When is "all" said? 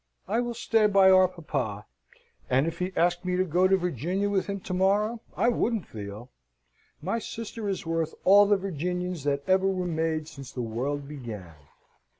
8.23-8.47